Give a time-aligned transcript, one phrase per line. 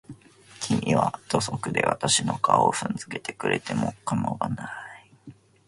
[0.61, 5.11] 君は土足で私の顔を踏んづけてくれても構わない。